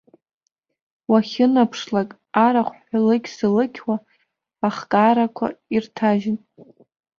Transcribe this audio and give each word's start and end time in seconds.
Уахьынаԥшлак 1.11 2.09
арахә 2.45 2.75
ҳәылықь-сылықьуа 2.85 3.95
ахкаарақәа 4.67 5.47
ирҭажьын. 5.75 6.37